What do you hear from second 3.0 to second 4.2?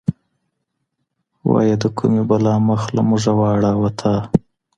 موږه واړاوه تا؟